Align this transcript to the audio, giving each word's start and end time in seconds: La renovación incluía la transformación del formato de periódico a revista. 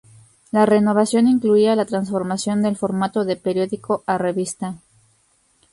La 0.49 0.65
renovación 0.65 1.27
incluía 1.27 1.75
la 1.75 1.85
transformación 1.85 2.63
del 2.63 2.75
formato 2.75 3.23
de 3.23 3.35
periódico 3.35 4.03
a 4.07 4.17
revista. 4.17 4.79